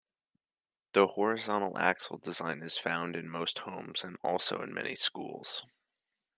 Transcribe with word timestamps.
The 0.93 1.05
horizontal 1.09 1.77
axle 1.77 2.17
design 2.17 2.63
is 2.63 2.75
found 2.75 3.15
in 3.15 3.29
most 3.29 3.59
homes, 3.59 4.03
and 4.03 4.17
also 4.23 4.59
in 4.63 4.73
many 4.73 4.95
schools. 4.95 5.63